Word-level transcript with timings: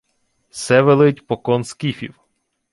—Се 0.51 0.81
велить 0.83 1.27
покон 1.27 1.63
скіфів. 1.63 2.19